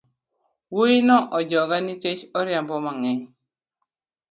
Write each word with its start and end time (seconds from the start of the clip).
Wuoino 0.73 1.17
ojogaa 1.37 1.83
ni 1.85 1.93
kech 2.03 2.21
oriambo 2.39 2.75
mangeny 2.85 3.21